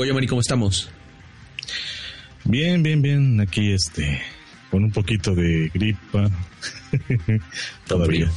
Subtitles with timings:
[0.00, 0.88] Coyo Mari, ¿cómo estamos?
[2.44, 3.38] Bien, bien, bien.
[3.38, 4.22] Aquí este,
[4.70, 6.30] con un poquito de gripa.
[7.86, 8.30] Todavía.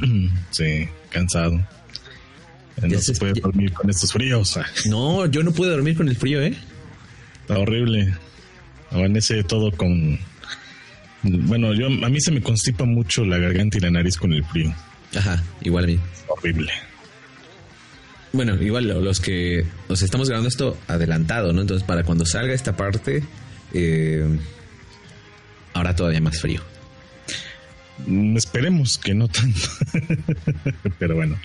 [0.52, 1.54] sí, cansado.
[2.80, 4.60] No Ya se puede ya- dormir con estos fríos.
[4.88, 6.54] No, yo no pude dormir con el frío, ¿eh?
[7.40, 8.14] Está horrible.
[8.92, 10.20] Amanece todo con.
[11.24, 14.44] Bueno, yo a mí se me constipa mucho la garganta y la nariz con el
[14.44, 14.72] frío.
[15.16, 15.98] Ajá, igual a mí.
[16.28, 16.70] Horrible.
[18.32, 21.62] Bueno, igual lo- los que os estamos grabando esto adelantado, ¿no?
[21.62, 23.22] Entonces, para cuando salga esta parte,
[23.72, 24.26] eh,
[25.72, 26.60] ahora todavía más frío.
[28.06, 29.60] Mm, Esperemos que no tanto.
[30.98, 31.38] Pero bueno,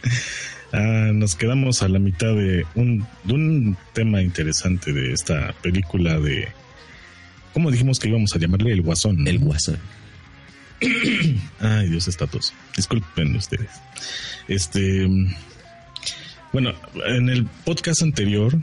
[0.75, 6.20] Ah, nos quedamos a la mitad de un, de un tema interesante de esta película
[6.20, 6.47] de...
[7.53, 8.72] ¿Cómo dijimos que íbamos a llamarle?
[8.73, 9.23] El Guasón.
[9.23, 9.30] ¿no?
[9.30, 9.78] El guasón.
[11.59, 12.53] Ay, Dios está tos.
[12.75, 13.70] Disculpen ustedes.
[14.47, 15.08] Este...
[16.54, 16.72] Bueno,
[17.08, 18.56] en el podcast anterior,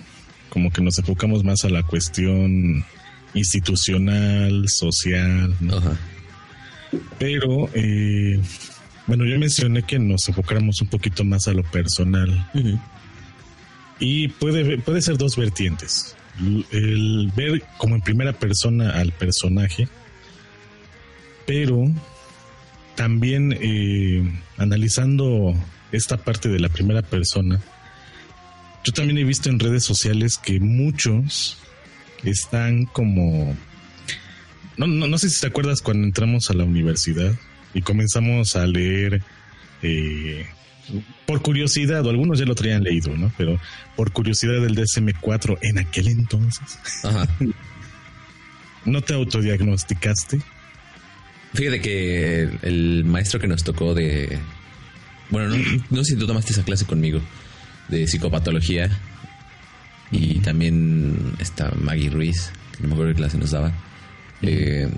[0.48, 2.84] como que nos enfocamos más a la cuestión
[3.34, 5.76] institucional, social, ¿no?
[5.76, 5.98] Ajá.
[7.18, 8.40] Pero, eh,
[9.08, 12.48] bueno, yo mencioné que nos enfocáramos un poquito más a lo personal.
[13.98, 16.14] Y puede, puede ser dos vertientes.
[16.70, 19.88] El ver como en primera persona al personaje,
[21.44, 21.90] pero
[22.94, 24.22] también eh,
[24.58, 25.54] analizando
[25.90, 27.60] esta parte de la primera persona,
[28.84, 31.58] yo también he visto en redes sociales que muchos
[32.24, 33.56] están como...
[34.76, 37.34] No, no, no sé si te acuerdas cuando entramos a la universidad
[37.74, 39.22] y comenzamos a leer
[39.82, 40.46] eh,
[41.26, 43.30] por curiosidad, o algunos ya lo traían leído, ¿no?
[43.36, 43.60] Pero
[43.96, 47.28] por curiosidad del DSM4 en aquel entonces, Ajá.
[48.84, 50.40] ¿no te autodiagnosticaste?
[51.52, 54.38] Fíjate que el, el maestro que nos tocó de...
[55.30, 57.20] Bueno, no, no sé si tú tomaste esa clase conmigo,
[57.90, 58.90] de psicopatología.
[60.10, 63.72] Y también está Maggie Ruiz, que no me acuerdo qué clase nos daba.
[64.42, 64.88] eh,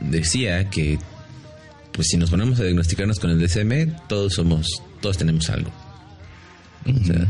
[0.00, 0.98] decía que
[1.92, 4.66] pues si nos ponemos a diagnosticarnos con el DSM, todos somos,
[5.00, 5.70] todos tenemos algo.
[6.84, 7.26] O sea,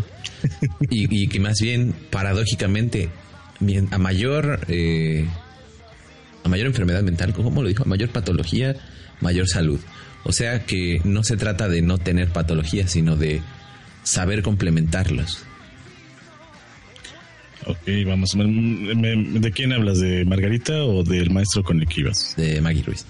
[0.91, 3.10] y, y que más bien, paradójicamente,
[3.91, 5.26] a mayor eh,
[6.44, 7.82] a mayor enfermedad mental, ¿cómo lo dijo?
[7.84, 8.75] A mayor patología,
[9.20, 9.81] mayor salud.
[10.25, 13.42] O sea que no se trata de no tener patologías, sino de
[14.04, 15.44] saber complementarlos.
[17.66, 18.37] Ok, vamos.
[18.37, 19.98] me- ¿De quién hablas?
[19.98, 22.34] ¿De Margarita o del maestro con el que ibas?
[22.37, 23.06] De Maggie Ruiz.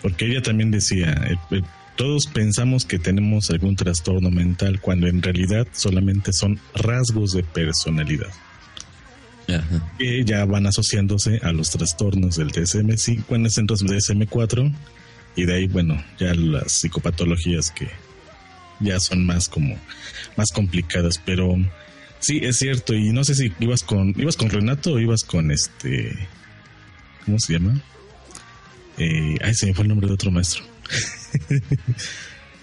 [0.00, 1.62] Porque ella también decía, eh, eh,
[1.96, 8.30] todos pensamos que tenemos algún trastorno mental cuando en realidad solamente son rasgos de personalidad.
[9.48, 9.92] Ajá.
[9.98, 14.72] que ya van asociándose a los trastornos del DSM-5, en ese entonces DSM-4,
[15.34, 17.88] y de ahí, bueno, ya las psicopatologías que
[18.82, 19.78] ya son más como,
[20.36, 21.56] más complicadas, pero
[22.20, 25.50] sí, es cierto, y no sé si ibas con, ibas con Renato o ibas con
[25.50, 26.16] este,
[27.24, 27.80] ¿cómo se llama?
[28.98, 30.62] Eh, ay, se me fue el nombre de otro maestro.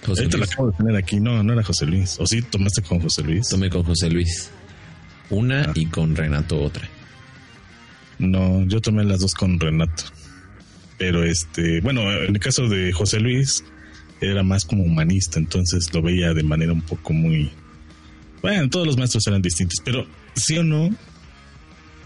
[0.06, 0.52] José Ahorita lo Luis.
[0.54, 3.48] acabo de tener aquí, no, no era José Luis, o sí, tomaste con José Luis.
[3.50, 4.50] Tomé con José Luis
[5.30, 5.72] una Ah.
[5.76, 6.88] y con Renato otra.
[8.18, 10.04] No, yo tomé las dos con Renato.
[10.98, 13.64] Pero este, bueno, en el caso de José Luis,
[14.22, 17.52] era más como humanista, entonces lo veía de manera un poco muy.
[18.42, 20.06] Bueno, todos los maestros eran distintos, pero
[20.36, 20.90] sí o no,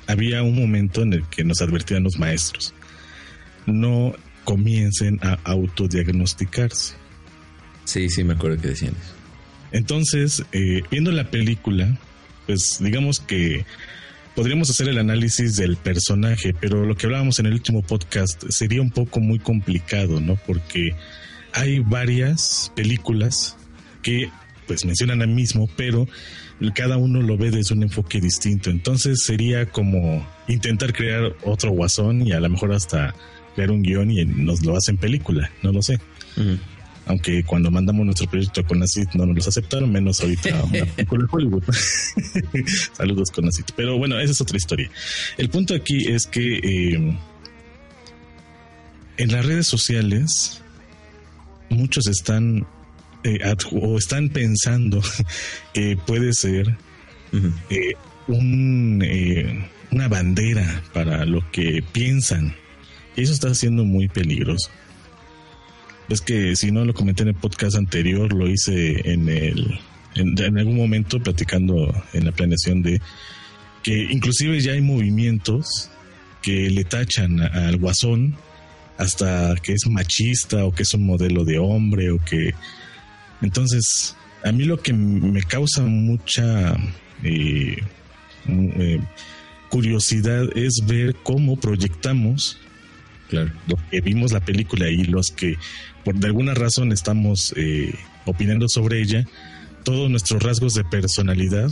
[0.08, 2.74] había un momento en el que nos advertían los maestros.
[3.66, 4.14] No
[4.44, 6.96] comiencen a autodiagnosticarse.
[7.86, 9.14] Sí, sí, me acuerdo que decían eso.
[9.72, 11.98] Entonces, eh, viendo la película,
[12.46, 13.66] pues digamos que
[14.36, 18.82] podríamos hacer el análisis del personaje, pero lo que hablábamos en el último podcast sería
[18.82, 20.36] un poco muy complicado, ¿no?
[20.48, 20.96] Porque
[21.54, 23.58] hay varias películas
[24.02, 24.30] que
[24.68, 26.08] pues mencionan al mismo, pero
[26.72, 28.70] cada uno lo ve desde un enfoque distinto.
[28.70, 33.14] Entonces sería como intentar crear otro guasón y a lo mejor hasta
[33.56, 36.00] crear un guion y nos lo hacen película, no lo sé.
[37.06, 41.24] Aunque cuando mandamos nuestro proyecto con Acid no nos los aceptaron, menos ahorita una película
[41.24, 41.64] de Hollywood.
[42.94, 43.66] Saludos con Acid.
[43.76, 44.90] Pero bueno, esa es otra historia.
[45.38, 47.18] El punto aquí es que eh,
[49.18, 50.63] en las redes sociales
[51.70, 52.66] muchos están
[53.24, 53.40] eh,
[53.72, 55.02] o están pensando
[55.74, 56.78] que puede ser
[57.70, 57.94] eh,
[58.28, 62.56] un, eh, una bandera para lo que piensan.
[63.16, 64.70] Y eso está siendo muy peligroso.
[66.10, 69.80] Es que si no lo comenté en el podcast anterior, lo hice en el
[70.16, 73.02] en, en algún momento platicando en la planeación de
[73.82, 75.90] que inclusive ya hay movimientos
[76.42, 78.36] que le tachan al guasón
[78.98, 82.54] hasta que es machista o que es un modelo de hombre o que
[83.42, 86.76] entonces a mí lo que me causa mucha
[87.24, 87.78] eh,
[88.48, 89.00] eh,
[89.70, 92.60] curiosidad es ver cómo proyectamos
[93.30, 93.52] Claro.
[93.68, 95.58] los que vimos la película y los que
[96.04, 99.26] por de alguna razón estamos eh, opinando sobre ella,
[99.84, 101.72] todos nuestros rasgos de personalidad,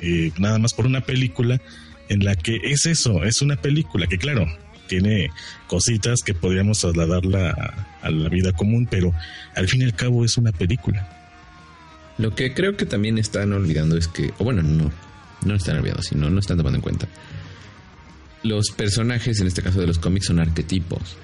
[0.00, 1.60] eh, nada más por una película
[2.08, 4.46] en la que es eso, es una película que claro,
[4.90, 5.30] tiene
[5.68, 9.14] cositas que podríamos trasladarla a, a la vida común, pero
[9.54, 11.08] al fin y al cabo es una película.
[12.18, 14.90] Lo que creo que también están olvidando es que, o bueno, no,
[15.46, 17.08] no están olvidando, sino no están tomando en cuenta.
[18.42, 21.16] Los personajes, en este caso de los cómics, son arquetipos.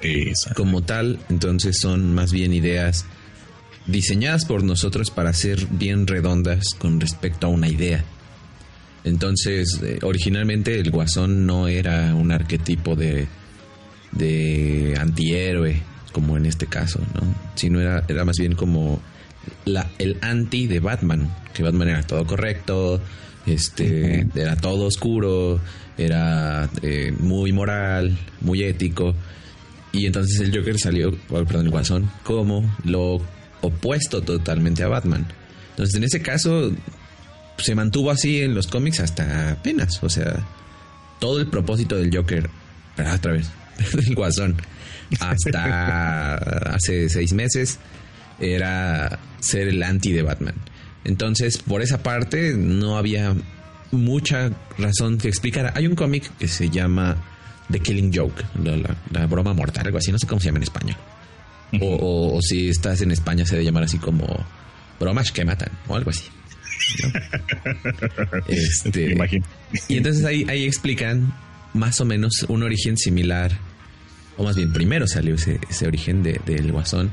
[0.00, 0.54] Esa.
[0.54, 3.06] Como tal, entonces son más bien ideas
[3.86, 8.04] diseñadas por nosotros para ser bien redondas con respecto a una idea.
[9.04, 13.28] Entonces, eh, originalmente el guasón no era un arquetipo de,
[14.12, 17.22] de antihéroe, como en este caso, ¿no?
[17.54, 19.00] Sino era, era más bien como
[19.66, 23.00] la, el anti de Batman, que Batman era todo correcto,
[23.46, 25.60] este, era todo oscuro,
[25.98, 29.14] era eh, muy moral, muy ético.
[29.92, 33.20] Y entonces el Joker salió, oh, perdón, el Guasón, como lo
[33.60, 35.26] opuesto totalmente a Batman.
[35.70, 36.72] Entonces en ese caso
[37.58, 40.02] se mantuvo así en los cómics hasta apenas.
[40.02, 40.36] O sea,
[41.20, 42.48] todo el propósito del Joker,
[43.14, 43.50] otra vez,
[43.94, 44.56] del Guasón,
[45.20, 46.34] hasta
[46.74, 47.78] hace seis meses
[48.40, 50.54] era ser el anti de Batman.
[51.04, 53.34] Entonces, por esa parte, no había
[53.92, 55.72] mucha razón que explicar.
[55.76, 57.16] Hay un cómic que se llama
[57.70, 60.58] The Killing Joke, la, la- la broma mortal, algo así, no sé cómo se llama
[60.58, 60.96] en español.
[61.80, 64.26] O, o- o si estás en España se debe llamar así como
[64.98, 66.24] bromas que matan, o algo así.
[67.02, 68.40] ¿No?
[68.48, 69.44] Este, imagino.
[69.88, 71.32] y entonces ahí, ahí explican
[71.72, 73.52] más o menos un origen similar,
[74.36, 77.10] o más bien primero salió ese, ese origen de- del guasón,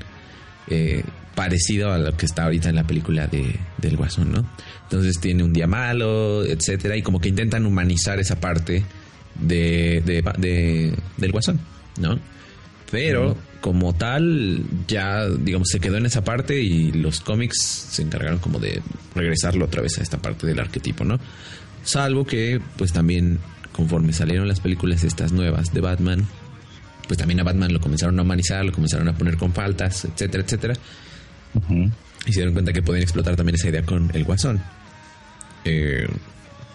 [0.67, 1.03] eh,
[1.35, 4.45] parecido a lo que está ahorita en la película de, del guasón, ¿no?
[4.83, 8.83] Entonces tiene un día malo, etcétera, y como que intentan humanizar esa parte
[9.39, 11.59] de, de- de- del guasón,
[11.99, 12.19] ¿no?
[12.91, 17.57] Pero como tal, ya, digamos, se quedó en esa parte y los cómics
[17.89, 18.81] se encargaron como de
[19.15, 21.19] regresarlo otra vez a esta parte del arquetipo, ¿no?
[21.83, 23.39] Salvo que, pues también,
[23.71, 26.27] conforme salieron las películas estas nuevas de Batman,
[27.07, 30.43] pues también a Batman lo comenzaron a humanizar, lo comenzaron a poner con faltas, etcétera,
[30.43, 30.73] etcétera.
[31.53, 31.89] Ujú.
[32.25, 34.61] Y se dieron cuenta que podían explotar también esa idea con el guasón.
[35.65, 36.07] Eh,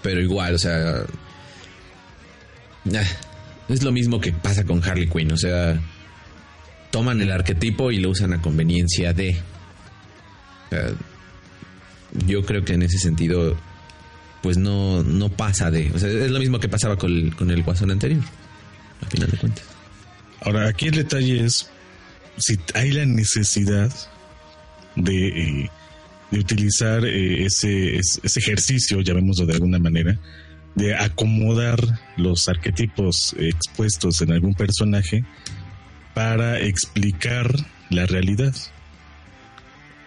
[0.02, 1.02] pero igual, o sea.
[2.94, 3.02] ah,
[3.68, 5.32] Es lo mismo que pasa con Harley Quinn.
[5.32, 5.80] O sea,
[6.96, 9.36] toman el arquetipo y lo usan a conveniencia de.
[10.70, 10.88] Sea,
[12.26, 13.54] yo creo que en ese sentido,
[14.42, 15.88] pues no, no pasa de.
[15.88, 18.22] Es lo mismo que pasaba con el, con el guasón anterior.
[19.02, 19.64] A final de cuentas.
[20.40, 21.68] Ahora, aquí el detalle es
[22.38, 23.92] si hay la necesidad
[24.94, 25.28] de,
[25.64, 25.70] eh,
[26.30, 30.18] de utilizar eh, ese, es- ese ejercicio, llamémoslo de alguna manera,
[30.76, 31.78] de acomodar
[32.16, 35.24] los arquetipos expuestos en algún personaje
[36.16, 37.54] para explicar
[37.90, 38.54] la realidad.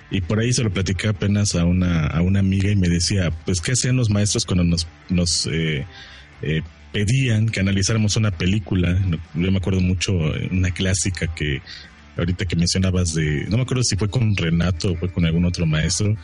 [0.10, 3.30] Y por ahí se lo platicé apenas a una, a una amiga y me decía,
[3.46, 5.86] pues, ¿qué hacían los maestros cuando nos, nos eh,
[6.42, 9.00] eh, pedían que analizáramos una película?
[9.36, 11.62] Yo me acuerdo mucho eh, una clásica que
[12.18, 15.46] ahorita que mencionabas de, no me acuerdo si fue con Renato o fue con algún
[15.46, 16.18] otro maestro,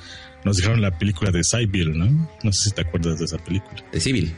[0.43, 2.27] nos dejaron la película de Cybill, ¿no?
[2.41, 3.85] No sé si te acuerdas de esa película.
[3.91, 4.33] De civil.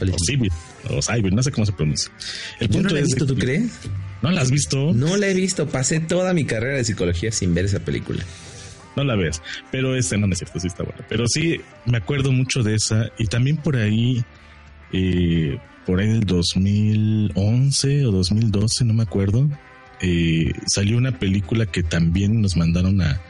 [0.00, 0.52] O Cybill,
[0.90, 2.12] o Cybill, no sé cómo se pronuncia.
[2.60, 3.72] El Yo no la he es visto, de ¿tú crees?
[4.22, 4.92] ¿No la has visto?
[4.94, 5.68] No la he visto.
[5.68, 8.24] Pasé toda mi carrera de psicología sin ver esa película.
[8.96, 11.04] No la ves, pero este no, no es cierto, sí está buena.
[11.08, 14.22] Pero sí, me acuerdo mucho de esa y también por ahí,
[14.92, 19.48] eh, por ahí del 2011 o 2012, no me acuerdo,
[20.00, 23.20] eh, salió una película que también nos mandaron a,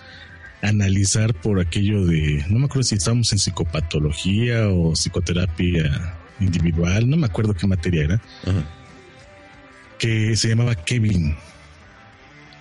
[0.62, 7.16] analizar por aquello de, no me acuerdo si estábamos en psicopatología o psicoterapia individual, no
[7.16, 8.14] me acuerdo qué materia era,
[8.46, 8.64] Ajá.
[10.02, 11.37] Que se llamaba Kevin.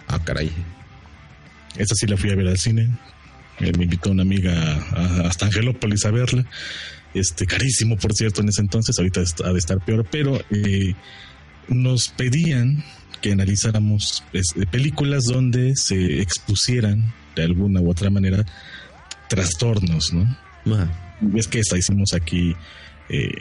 [0.07, 0.51] Ah, caray.
[1.75, 2.87] Esa sí la fui a ver al cine.
[3.59, 4.53] Eh, me invitó una amiga
[4.91, 6.45] a- hasta Angelópolis a verla.
[7.15, 8.95] Este, carísimo, por cierto, en ese entonces.
[8.99, 10.93] Ahorita ha de estar peor, pero eh,
[11.67, 12.83] nos pedían
[13.23, 18.45] que analizáramos pues, eh, películas donde se expusieran de alguna u otra manera
[19.29, 20.37] trastornos, ¿no?
[20.75, 21.17] Ajá.
[21.21, 22.55] Ves que esta hicimos aquí,
[23.09, 23.31] eh,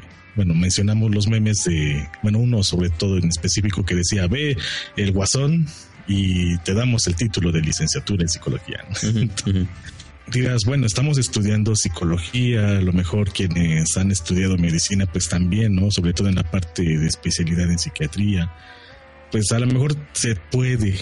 [0.41, 4.57] bueno, mencionamos los memes de, bueno, uno sobre todo en específico que decía, ve
[4.97, 5.67] el guasón
[6.09, 8.83] y te damos el título de licenciatura en psicología.
[8.89, 9.53] ¿no?
[10.33, 15.91] Dirás, bueno, estamos estudiando psicología, a lo mejor quienes han estudiado medicina, pues también, ¿no?
[15.91, 18.51] Sobre todo en la parte de especialidad en psiquiatría.
[19.31, 20.95] Pues a lo mejor se puede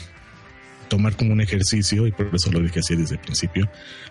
[0.89, 3.69] tomar como un ejercicio, y por eso lo dije así desde el principio,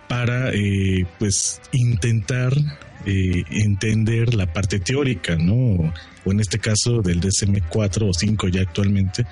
[0.07, 2.53] para eh, pues intentar
[3.05, 5.93] eh, entender la parte teórica, ¿no?
[6.25, 9.25] O en este caso del DSM-4 o 5 ya actualmente,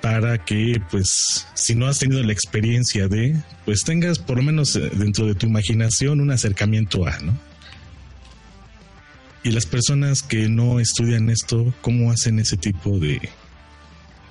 [0.00, 4.76] para que pues si no has tenido la experiencia de, pues tengas por lo menos
[4.76, 7.36] eh, dentro de tu imaginación un acercamiento a, ¿no?
[9.42, 13.28] Y las personas que no estudian esto, ¿cómo hacen ese tipo de,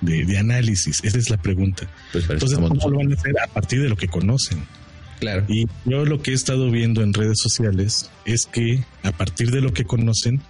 [0.00, 1.00] de, de análisis?
[1.04, 1.88] Esa es la pregunta.
[2.12, 3.34] Pues Entonces, ¿cómo lo van a hacer?
[3.42, 4.64] A partir de lo que conocen.
[5.20, 5.44] Claro.
[5.48, 9.60] Y yo lo que he estado viendo en redes sociales es que a partir de
[9.62, 10.42] lo que conocen,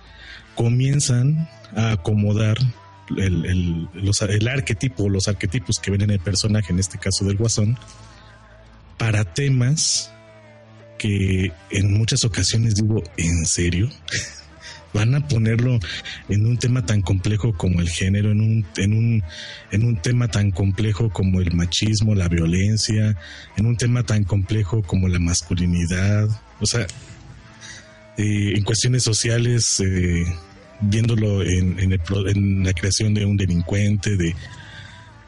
[0.56, 2.56] comienzan a acomodar
[3.16, 7.24] el, el, los- el arquetipo, los arquetipos que ven en el personaje, en este caso
[7.24, 7.78] del guasón,
[8.98, 10.10] para temas
[10.98, 13.90] que en muchas ocasiones digo, ¿en serio?
[14.92, 15.78] Van a ponerlo
[16.28, 19.22] en un tema tan complejo como el género, en un, en un,
[19.70, 23.16] en un tema tan complejo como el machismo, la violencia,
[23.56, 26.28] en un tema tan complejo como la masculinidad,
[26.60, 26.86] o sea,
[28.16, 30.24] eh, en cuestiones sociales, eh,
[30.80, 31.92] viéndolo en,
[32.64, 34.34] la creación de un delincuente, de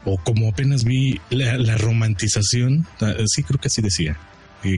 [0.05, 4.17] o como apenas vi la, la romantización, ah, sí creo que así decía,
[4.63, 4.77] eh,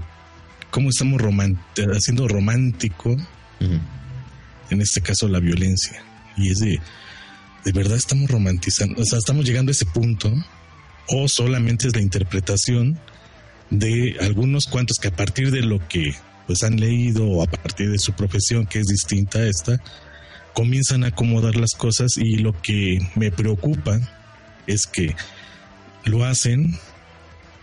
[0.71, 1.59] cómo estamos romant-
[1.95, 3.15] haciendo romántico.
[4.71, 6.03] En este caso la violencia,
[6.37, 6.79] y es de,
[7.63, 10.33] de verdad estamos romantizando, o sea, estamos llegando a ese punto,
[11.07, 12.99] o solamente es la interpretación
[13.69, 16.13] de algunos cuantos que a partir de lo que
[16.47, 19.81] pues han leído o a partir de su profesión que es distinta a esta,
[20.53, 22.17] comienzan a acomodar las cosas.
[22.17, 23.99] Y lo que me preocupa
[24.67, 25.15] es que
[26.03, 26.77] lo hacen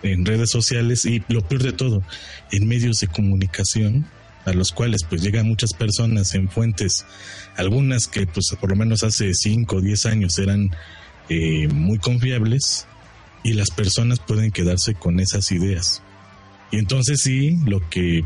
[0.02, 2.02] en redes sociales y lo peor de todo,
[2.50, 4.06] en medios de comunicación
[4.48, 7.04] a los cuales pues llegan muchas personas en fuentes,
[7.56, 10.70] algunas que pues por lo menos hace 5 o 10 años eran
[11.28, 12.86] eh, muy confiables
[13.42, 16.02] y las personas pueden quedarse con esas ideas.
[16.70, 18.24] Y entonces sí, lo que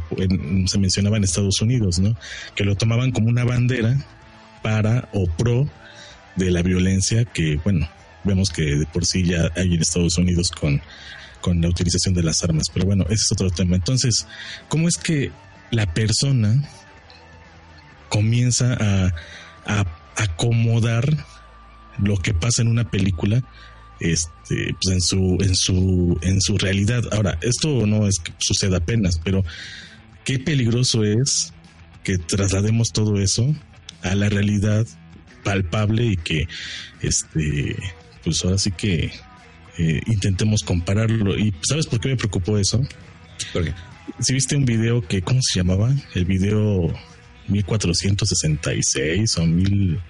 [0.67, 2.17] se mencionaba en Estados Unidos, ¿no?
[2.57, 3.97] Que lo tomaban como una bandera
[4.63, 5.69] para o pro
[6.37, 7.89] de la violencia que, bueno,
[8.25, 10.81] vemos que de por sí ya hay en Estados Unidos con,
[11.41, 12.69] con la utilización de las armas.
[12.73, 13.77] Pero bueno, ese es otro tema.
[13.77, 14.27] Entonces,
[14.69, 15.31] ¿cómo es que
[15.73, 16.63] la persona
[18.09, 19.15] comienza a,
[19.67, 19.85] a
[20.17, 21.27] acomodar
[21.99, 23.43] lo que pasa en una película
[23.99, 27.05] este pues en su en su en su realidad.
[27.13, 29.45] Ahora esto no es que suceda apenas pero
[30.25, 31.53] qué peligroso es
[32.05, 33.55] que traslademos todo eso
[34.03, 34.87] a la realidad
[35.45, 36.49] palpable y que
[37.01, 37.77] este
[38.25, 39.13] pues ahora sí que
[39.79, 41.39] eh, intentemos compararlo.
[41.39, 42.81] Y sabes por qué me preocupó eso
[43.53, 43.75] ¿Por qué?
[44.21, 46.93] Si viste un video que cómo se llamaba el video
[47.49, 50.01] 1466 o 1000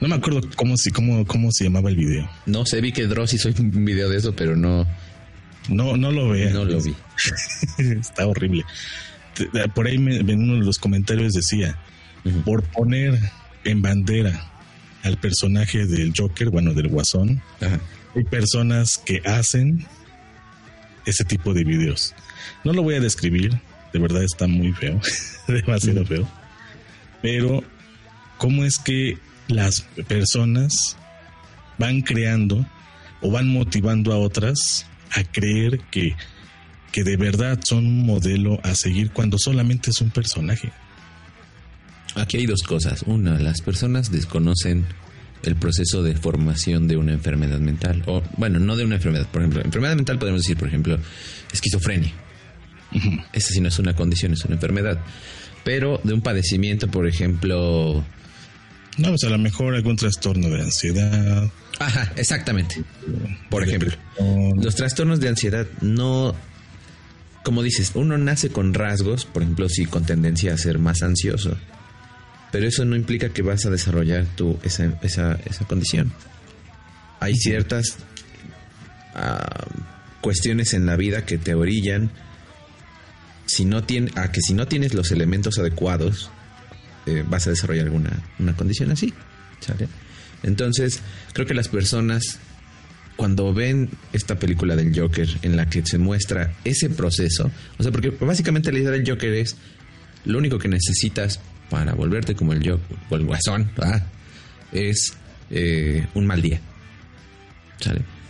[0.00, 3.06] no me acuerdo cómo se cómo cómo se llamaba el video No sé, vi que
[3.06, 4.86] Dross hizo un video de eso, pero no,
[5.68, 6.94] no no lo vean no lo vi.
[7.78, 8.64] está horrible
[9.34, 11.78] Te- por ahí me- en uno de los comentarios decía
[12.44, 13.18] por poner
[13.64, 14.46] en bandera
[15.02, 17.78] al personaje del Joker bueno del Guasón Ajá.
[18.14, 19.86] hay personas que hacen
[21.06, 22.14] ese tipo de videos.
[22.64, 23.60] No lo voy a describir,
[23.92, 25.00] de verdad está muy feo,
[25.48, 26.28] demasiado feo.
[27.22, 27.62] Pero,
[28.38, 29.18] ¿cómo es que
[29.48, 30.96] las personas
[31.78, 32.66] van creando
[33.20, 36.16] o van motivando a otras a creer que,
[36.92, 40.72] que de verdad son un modelo a seguir cuando solamente es un personaje?
[42.14, 43.02] Aquí hay dos cosas.
[43.06, 44.84] Una, las personas desconocen
[45.42, 48.02] el proceso de formación de una enfermedad mental.
[48.06, 49.26] O, bueno, no de una enfermedad.
[49.28, 50.98] Por ejemplo, enfermedad mental podemos decir, por ejemplo,
[51.52, 52.12] esquizofrenia.
[53.32, 54.98] Esa sí no es una condición, es una enfermedad.
[55.64, 58.04] Pero de un padecimiento, por ejemplo...
[58.98, 61.50] No, pues a lo mejor algún trastorno de ansiedad.
[61.78, 62.82] Ajá, exactamente.
[63.48, 63.90] Por ejemplo.
[63.90, 64.62] depresión.
[64.62, 66.34] Los trastornos de ansiedad no
[67.42, 71.56] como dices, uno nace con rasgos, por ejemplo, sí, con tendencia a ser más ansioso.
[72.52, 76.12] Pero eso no implica que vas a desarrollar tu, esa, esa, esa condición.
[77.20, 77.96] Hay ciertas
[79.14, 79.66] ah,
[80.20, 82.10] cuestiones en la vida que te orillan
[83.50, 86.30] si no tiene, a que si no tienes los elementos adecuados,
[87.06, 89.12] eh, vas a desarrollar alguna una condición así.
[90.44, 91.00] Entonces,
[91.32, 92.38] creo que las personas,
[93.16, 97.90] cuando ven esta película del Joker en la que se muestra ese proceso, o sea,
[97.90, 99.56] porque básicamente la idea del Joker es
[100.24, 103.70] lo único que necesitas para volverte como el Joker o el guasón,
[104.72, 105.14] es
[105.50, 106.60] eh, un mal día.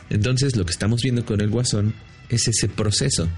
[0.08, 1.94] Entonces, lo que estamos viendo con el guasón
[2.30, 3.28] es ese proceso.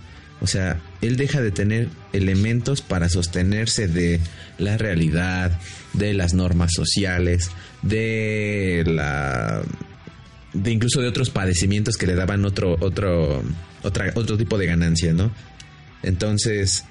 [0.40, 4.20] O sea, él deja de tener elementos para sostenerse de
[4.58, 5.60] la realidad,
[5.92, 7.50] de las normas sociales,
[7.82, 9.62] de la
[10.52, 13.42] de incluso de otros padecimientos que le daban otro otro
[13.82, 15.32] otra, otro tipo de ganancia, ¿no?
[16.02, 16.84] Entonces,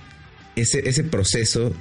[0.55, 1.73] ese ese proceso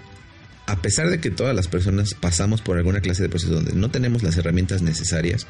[0.67, 3.90] a pesar de que todas las personas pasamos por alguna clase de proceso donde no
[3.90, 5.49] tenemos las herramientas necesarias,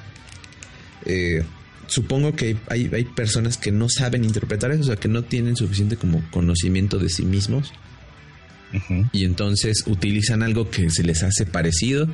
[1.05, 1.45] eh,
[1.91, 5.57] supongo que hay, hay personas que no saben interpretar eso, o sea, que no tienen
[5.57, 7.73] suficiente como conocimiento de sí mismos
[9.13, 12.09] y entonces utilizan algo que se les hace parecido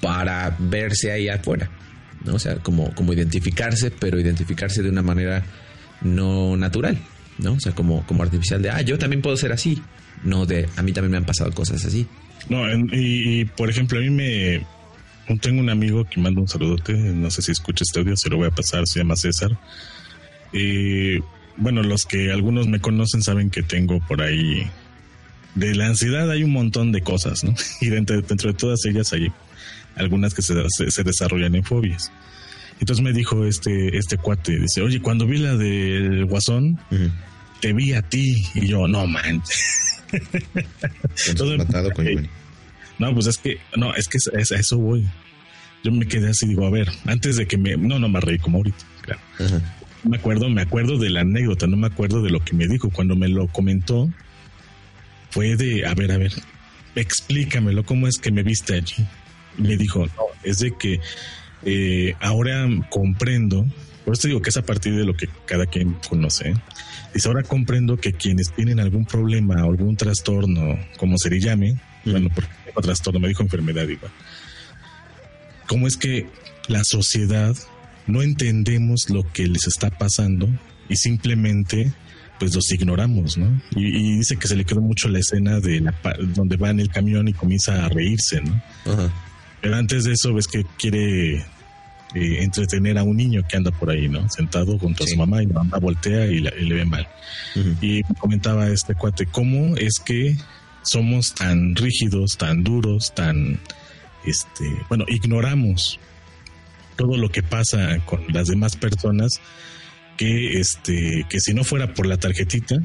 [0.00, 1.70] para verse ahí afuera,
[2.24, 2.34] ¿no?
[2.34, 5.42] O sea, como, como identificarse, pero identificarse de una manera
[6.02, 6.98] no natural,
[7.38, 7.54] ¿no?
[7.54, 9.82] O sea, como, como artificial de, ah, yo también puedo ser así,
[10.24, 12.06] no de, a mí también me han pasado cosas así.
[12.48, 14.66] No, en- y, y, por ejemplo, a mí me.
[15.38, 18.36] Tengo un amigo que manda un saludote, no sé si escucha este audio, se lo
[18.38, 19.56] voy a pasar, se llama César.
[20.52, 21.20] Eh,
[21.56, 24.68] bueno, los que algunos me conocen saben que tengo por ahí.
[25.54, 27.54] De la ansiedad hay un montón de cosas, ¿no?
[27.80, 29.30] Y dentro, dentro de todas ellas hay
[29.96, 32.10] algunas que se, se- se desarrollan en fobias.
[32.80, 36.78] Entonces me dijo este, este cuate, dice, oye, cuando vi la del guasón,
[37.60, 38.42] te vi a ti.
[38.54, 39.42] Y yo, no man.
[41.36, 42.06] Todo- Contratado con.
[42.98, 45.06] No, pues es que, no, es que a eso voy.
[45.82, 48.38] Yo me quedé así, digo, a ver, antes de que me, no, no me reí
[48.38, 49.20] como ahorita, claro.
[49.38, 49.76] Ajá.
[50.04, 52.90] Me acuerdo, me acuerdo de la anécdota, no me acuerdo de lo que me dijo.
[52.90, 54.08] Cuando me lo comentó,
[55.30, 56.32] fue de, a ver, a ver,
[56.94, 59.06] explícamelo, ¿cómo es que me viste allí?
[59.58, 61.00] Me dijo, no, es de que
[61.64, 63.66] eh, ahora comprendo,
[64.04, 66.50] por eso digo que es a partir de lo que cada quien conoce.
[66.50, 66.54] ¿eh?
[67.12, 72.28] Dice, ahora comprendo que quienes tienen algún problema algún trastorno, como se le llame, bueno,
[72.34, 74.12] porque tengo trastorno, me dijo enfermedad igual.
[75.70, 76.26] ¿Cómo es que
[76.66, 77.54] la sociedad
[78.08, 80.48] no entendemos lo que les está pasando
[80.88, 81.92] y simplemente
[82.40, 83.62] pues los ignoramos, ¿no?
[83.76, 85.94] Y, y dice que se le quedó mucho la escena de la
[86.34, 88.60] donde va en el camión y comienza a reírse, ¿no?
[88.92, 89.12] Ajá.
[89.60, 91.44] Pero antes de eso ves que quiere eh,
[92.42, 94.26] entretener a un niño que anda por ahí, ¿no?
[94.30, 97.06] Sentado junto a su mamá y la mamá voltea y, la- y le ve mal.
[97.82, 100.34] Y me comentaba este cuate, ¿cómo es que
[100.82, 103.60] somos tan rígidos, tan duros, tan,
[104.24, 105.98] este, bueno, ignoramos
[106.96, 109.40] todo lo que pasa con las demás personas
[110.16, 112.76] que, este, que si no fuera por la tarjetita,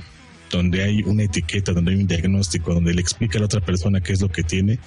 [0.52, 4.00] donde hay una etiqueta, donde hay un diagnóstico, donde le explica a la otra persona
[4.02, 4.80] qué es lo que tiene,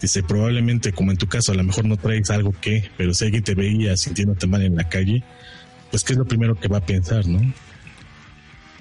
[0.00, 3.24] dice, probablemente como en tu caso, a lo mejor no traes algo que, pero si
[3.24, 5.22] alguien te veía sintiéndote mal en la calle,
[5.90, 7.40] pues qué es lo primero que va a pensar, ¿no?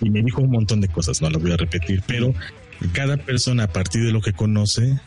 [0.01, 2.33] y me dijo un montón de cosas, no las voy a repetir, pero
[2.93, 4.99] cada persona a partir de lo que conoce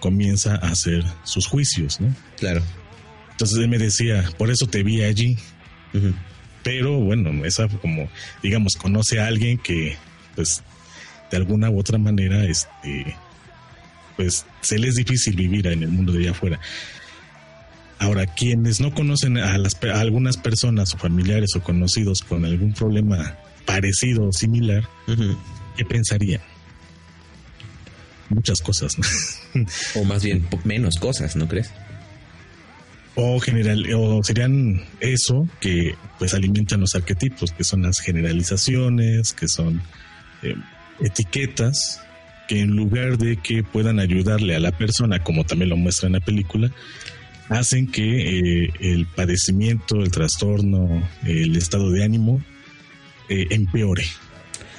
[0.00, 2.14] comienza a hacer sus juicios, ¿no?
[2.38, 2.62] Claro.
[3.32, 5.36] Entonces él me decía, por eso te vi allí,
[6.62, 8.08] pero bueno, esa como,
[8.42, 9.96] digamos, conoce a alguien que,
[10.34, 10.62] pues,
[11.30, 13.16] de alguna u otra manera, este,
[14.16, 16.60] pues, se le es difícil vivir en el mundo de allá afuera.
[17.98, 22.72] Ahora, quienes no conocen a, las, a algunas personas o familiares o conocidos con algún
[22.72, 24.84] problema parecido o similar.
[25.76, 26.40] ¿qué pensarían?
[28.30, 28.96] Muchas cosas.
[29.96, 31.70] O más bien menos cosas, ¿no crees?
[33.14, 39.48] o general o serían eso que pues alimentan los arquetipos que son las generalizaciones que
[39.48, 39.82] son
[40.42, 40.54] eh,
[41.00, 42.00] etiquetas
[42.48, 46.14] que en lugar de que puedan ayudarle a la persona como también lo muestra en
[46.14, 46.70] la película
[47.48, 52.40] hacen que eh, el padecimiento el trastorno el estado de ánimo
[53.28, 54.04] eh, empeore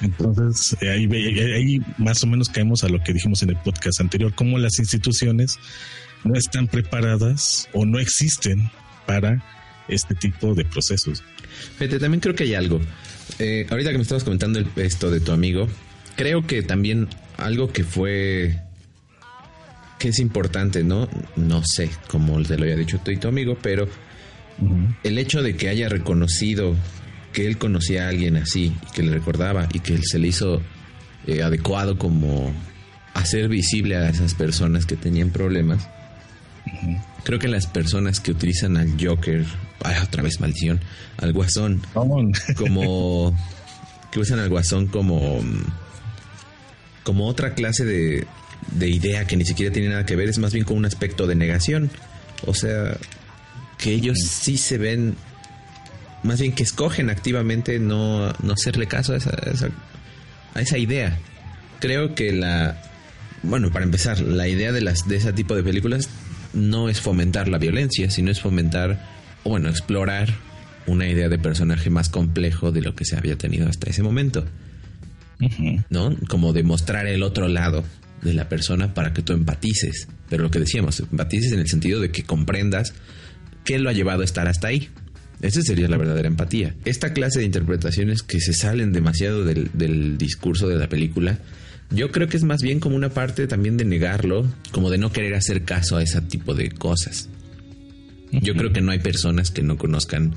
[0.02, 1.08] entonces ahí,
[1.54, 4.78] ahí más o menos caemos a lo que dijimos en el podcast anterior cómo las
[4.78, 5.58] instituciones
[6.24, 8.70] no están preparadas o no existen
[9.06, 9.42] para
[9.88, 11.22] este tipo de procesos.
[11.78, 12.80] Fíjate, también creo que hay algo.
[13.38, 15.68] Eh, ahorita que me estabas comentando el- esto de tu amigo,
[16.16, 18.60] creo que también algo que fue
[19.98, 21.08] que es importante, ¿no?
[21.36, 23.88] No sé cómo te lo había dicho tú y tu amigo, pero
[25.04, 26.74] el hecho de que haya reconocido
[27.32, 30.62] que él conocía a alguien así, y que le recordaba y que se le hizo
[31.26, 32.52] eh, adecuado como
[33.14, 35.88] hacer visible a esas personas que tenían problemas.
[37.24, 39.44] Creo que las personas que utilizan al Joker,
[39.82, 40.80] ay, otra vez maldición,
[41.18, 41.82] al Guasón,
[42.56, 43.36] como
[44.10, 45.40] que usan al Guasón como
[47.02, 48.26] como otra clase de,
[48.70, 51.26] de idea que ni siquiera tiene nada que ver, es más bien como un aspecto
[51.26, 51.90] de negación.
[52.46, 52.96] O sea,
[53.78, 55.16] que ellos sí se ven,
[56.22, 59.68] más bien que escogen activamente no, no hacerle caso a esa, a esa,
[60.54, 61.18] a esa idea.
[61.80, 62.80] Creo que la,
[63.42, 66.08] bueno, para empezar, la idea de, las, de ese tipo de películas
[66.52, 69.04] no es fomentar la violencia, sino es fomentar,
[69.42, 70.28] o bueno, explorar
[70.86, 74.44] una idea de personaje más complejo de lo que se había tenido hasta ese momento.
[75.90, 76.16] ¿no?
[76.28, 77.84] Como demostrar el otro lado
[78.22, 80.08] de la persona para que tú empatices.
[80.28, 82.94] Pero lo que decíamos, empatices en el sentido de que comprendas
[83.64, 84.88] qué lo ha llevado a estar hasta ahí.
[85.42, 86.74] Esa sería la verdadera empatía.
[86.84, 91.38] Esta clase de interpretaciones que se salen demasiado del, del discurso de la película,
[91.90, 95.12] yo creo que es más bien como una parte también de negarlo, como de no
[95.12, 97.28] querer hacer caso a ese tipo de cosas.
[98.30, 100.34] Yo creo que no hay personas que no conozcan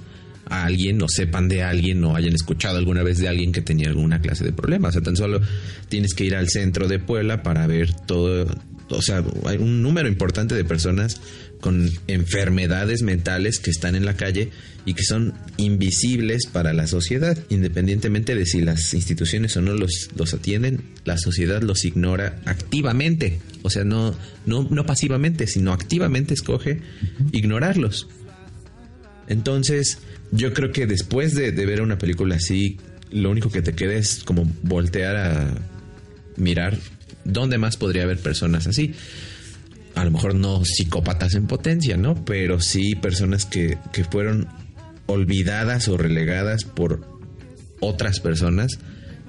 [0.48, 3.88] a alguien o sepan de alguien o hayan escuchado alguna vez de alguien que tenía
[3.88, 4.90] alguna clase de problema.
[4.90, 5.42] O sea, tan solo
[5.88, 8.48] tienes que ir al centro de Puebla para ver todo,
[8.90, 11.20] o sea, hay un número importante de personas
[11.60, 14.52] con enfermedades mentales que están en la calle
[14.86, 20.10] y que son invisibles para la sociedad, independientemente de si las instituciones o no los,
[20.16, 26.36] los atienden, la sociedad los ignora activamente, o sea, no, no, no pasivamente, sino activamente
[26.36, 26.82] escoge
[27.32, 28.08] ignorarlos.
[29.28, 29.98] Entonces,
[30.32, 32.78] yo creo que después de, de ver una película así,
[33.10, 35.56] lo único que te queda es como voltear a
[36.38, 36.78] mirar
[37.26, 38.94] dónde más podría haber personas así.
[39.96, 42.24] A lo mejor no psicópatas en potencia, ¿no?
[42.26, 44.48] Pero sí personas que, que fueron
[45.08, 47.06] olvidadas o relegadas por
[47.80, 48.80] otras personas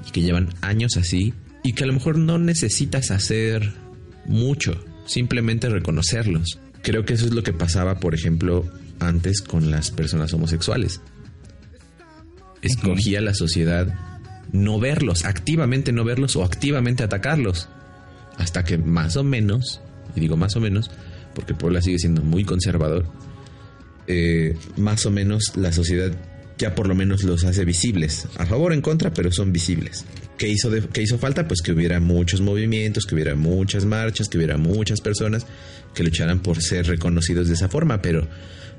[0.07, 3.73] y que llevan años así y que a lo mejor no necesitas hacer
[4.25, 6.59] mucho, simplemente reconocerlos.
[6.83, 8.65] Creo que eso es lo que pasaba, por ejemplo,
[9.01, 11.01] antes con las personas homosexuales.
[12.63, 13.95] Escogía la sociedad
[14.53, 17.69] no verlos, activamente no verlos o activamente atacarlos.
[18.37, 19.81] Hasta que más o menos,
[20.15, 20.91] y digo más o menos,
[21.35, 23.07] porque Puebla sigue siendo muy conservador,
[24.07, 26.13] eh, más o menos la sociedad
[26.59, 28.27] ya por lo menos los hace visibles.
[28.39, 30.05] A favor o en contra, pero son visibles.
[30.39, 31.47] ¿Qué hizo, qué hizo falta?
[31.47, 35.47] Pues que hubiera muchos movimientos, que hubiera muchas marchas, que hubiera muchas personas
[35.95, 38.01] que lucharan por ser reconocidos de esa forma.
[38.01, 38.27] Pero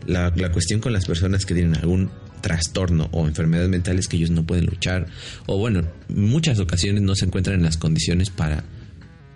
[0.06, 2.10] la, la cuestión con las personas que tienen algún
[2.42, 5.08] trastorno o enfermedad mental es que ellos no pueden luchar.
[5.46, 8.64] O bueno, en muchas ocasiones no se encuentran en las condiciones para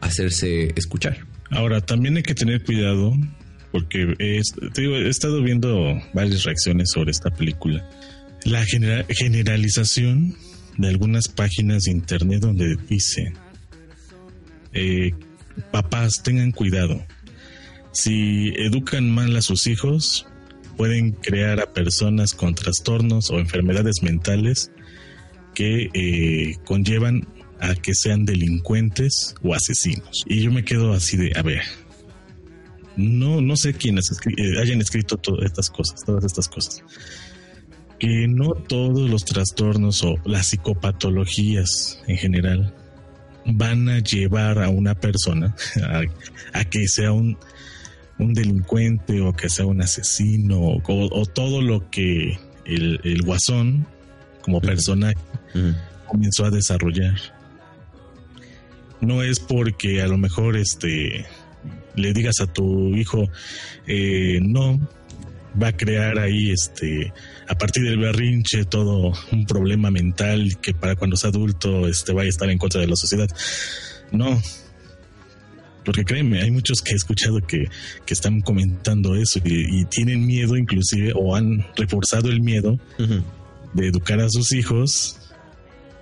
[0.02, 1.26] hacerse escuchar.
[1.50, 3.14] Ahora, también hay que tener cuidado
[3.72, 4.38] porque he,
[5.08, 7.88] estado viendo varias reacciones sobre esta película.
[8.44, 10.36] La genera- generalización
[10.78, 13.34] de algunas páginas de internet donde dice,
[14.74, 15.12] eh,
[15.72, 17.06] papás tengan cuidado.
[17.92, 20.26] Si educan mal a sus hijos,
[20.78, 24.72] pueden crear a personas con trastornos o enfermedades mentales
[25.54, 27.28] que eh, conllevan
[27.62, 30.24] a que sean delincuentes o asesinos.
[30.26, 31.62] Y yo me quedo así de, a ver,
[32.98, 36.84] no, no sé quiénes escri- eh, hayan escrito todas estas cosas, todas estas cosas.
[38.00, 42.74] Que no todos los trastornos o las psicopatologías en general
[43.46, 46.02] van a llevar a una persona a,
[46.60, 47.38] a que sea un,
[48.18, 53.86] un delincuente o que sea un asesino o, o todo lo que el, el guasón
[54.42, 55.16] como personaje
[55.54, 55.74] Ujú.
[56.08, 57.16] comenzó a desarrollar.
[59.02, 61.26] No es porque a lo mejor este
[61.96, 63.30] le digas a tu hijo
[63.86, 64.80] eh, no
[65.62, 67.12] va a crear ahí este
[67.48, 72.28] a partir del berrinche todo un problema mental que para cuando sea adulto este vaya
[72.28, 73.28] a estar en contra de la sociedad.
[74.12, 74.42] No.
[75.84, 77.66] Porque créeme, hay muchos que he escuchado que,
[78.06, 82.80] que están comentando eso y, y tienen miedo inclusive o han reforzado el miedo
[83.74, 85.18] de educar a sus hijos,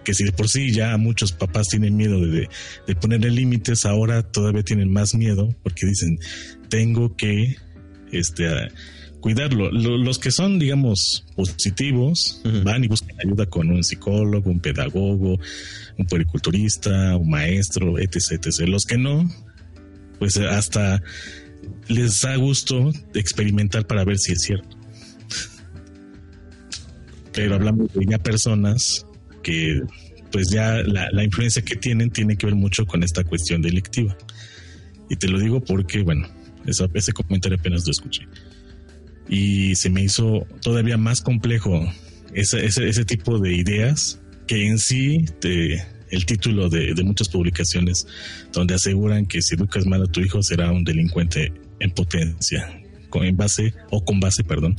[0.10, 2.50] que si de por sí ya muchos papás tienen miedo de,
[2.88, 6.18] de ponerle límites, ahora todavía tienen más miedo porque dicen,
[6.68, 7.58] tengo que
[8.12, 8.48] este,
[9.20, 9.70] cuidarlo.
[9.72, 15.38] Lo- los que son, digamos, positivos, van y buscan ayuda con un psicólogo, un pedagogo,
[16.00, 18.68] un puericulturista, un maestro, etc, etc.
[18.68, 19.30] Los que no,
[20.18, 21.04] pues hasta
[21.88, 24.76] les da gusto experimentar para ver si es cierto.
[27.32, 29.06] Pero hablamos de ya personas
[29.42, 29.82] que
[30.32, 34.16] pues ya la, influencia que tienen tiene que ver mucho con esta cuestión delictiva.
[35.10, 36.28] Y te lo digo porque, bueno,
[36.66, 38.28] eso, ese comentario apenas lo escuché.
[39.28, 41.92] Y se me hizo todavía más complejo
[42.34, 48.08] ese, ese, tipo de ideas que en sí el título de, de muchas publicaciones
[48.54, 53.36] donde aseguran que si educas mal a tu hijo será un delincuente en potencia, con
[53.36, 54.76] base o con base, perdón,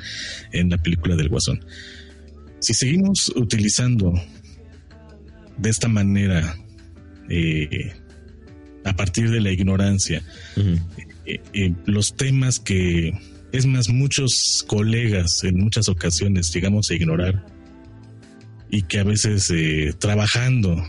[0.52, 1.64] en la película del Guasón.
[2.60, 4.12] Si seguimos utilizando
[5.60, 6.56] de esta manera
[7.28, 7.92] eh,
[8.84, 10.22] a partir de la ignorancia
[11.26, 13.12] eh, eh, los temas que,
[13.52, 17.44] es más, muchos colegas en muchas ocasiones llegamos a ignorar
[18.70, 19.52] y que a veces
[19.98, 20.80] trabajando,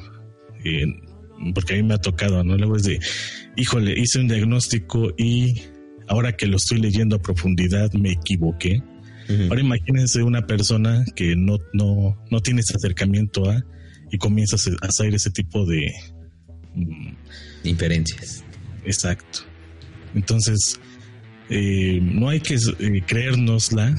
[1.56, 2.56] porque a mí me ha tocado, ¿no?
[2.56, 3.00] Luego es de,
[3.58, 5.64] híjole, hice un diagnóstico y
[6.08, 8.84] ahora que lo estoy leyendo a profundidad me equivoqué.
[9.50, 13.64] Ahora imagínense una persona que no, no, no tiene ese acercamiento a
[14.12, 15.92] y comienza a hacer ese tipo de...
[16.76, 17.14] mm,
[17.64, 18.44] Inferencias.
[18.86, 19.40] Exacto.
[20.16, 20.80] Entonces,
[21.50, 23.96] eh, no hay que eh, creérnosla.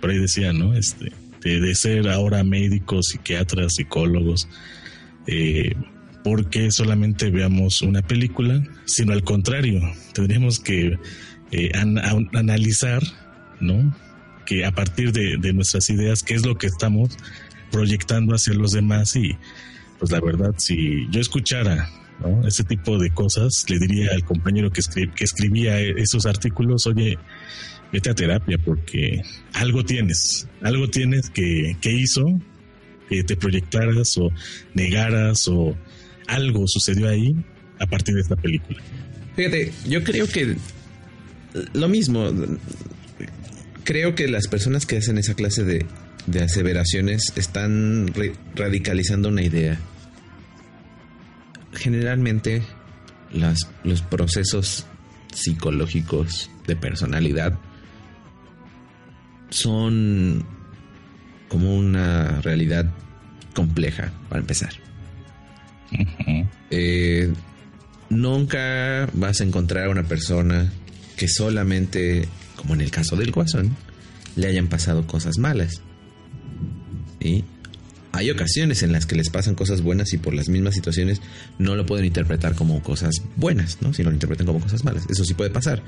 [0.00, 0.74] Por ahí decía, ¿no?
[0.74, 4.48] Este, de, de ser ahora médicos, psiquiatras, psicólogos,
[5.26, 5.74] eh,
[6.24, 9.80] porque solamente veamos una película, sino al contrario,
[10.12, 10.98] tendríamos que
[11.52, 13.02] eh, an- an- analizar,
[13.60, 13.96] ¿no?
[14.46, 17.16] Que a partir de, de nuestras ideas, qué es lo que estamos
[17.70, 19.36] proyectando hacia los demás y,
[19.98, 21.88] pues la verdad, si yo escuchara
[22.44, 24.82] ese tipo de cosas, le diría al compañero que,
[25.14, 27.16] que escribía esos artículos, oye,
[27.92, 32.24] vete a terapia porque algo tienes, algo tienes que, que hizo
[33.08, 34.30] que te proyectaras o
[34.74, 35.76] negaras o
[36.26, 37.34] algo sucedió ahí
[37.78, 38.78] a partir de esta película.
[39.34, 40.56] Fíjate, yo creo que
[41.72, 42.30] lo mismo.
[43.84, 45.86] Creo que las personas que hacen esa clase de,
[46.30, 48.12] de aseveraciones están
[48.54, 49.78] radicalizando una idea.
[51.72, 52.62] Generalmente
[53.32, 54.86] las, los procesos
[55.32, 57.58] psicológicos de personalidad
[59.50, 60.44] son
[61.48, 62.90] como una realidad
[63.54, 64.72] compleja, para empezar.
[66.70, 67.32] Eh,
[68.10, 70.70] nunca vas a encontrar a una persona
[71.16, 73.74] que solamente, como en el caso del guasón,
[74.36, 75.82] le hayan pasado cosas malas.
[77.20, 77.44] ¿Sí?
[78.12, 81.20] Hay ocasiones en las que les pasan cosas buenas y por las mismas situaciones
[81.58, 83.92] no lo pueden interpretar como cosas buenas, ¿no?
[83.92, 85.04] Sino lo interpretan como cosas malas.
[85.10, 85.82] Eso sí puede pasar.